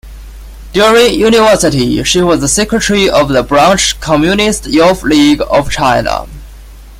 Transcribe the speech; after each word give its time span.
During 0.73 1.13
university, 1.13 2.03
she 2.05 2.21
was 2.23 2.51
secretary 2.51 3.07
of 3.07 3.29
the 3.29 3.43
branch 3.43 3.99
Communist 3.99 4.65
Youth 4.65 5.03
League 5.03 5.41
of 5.47 5.69
China. 5.69 6.25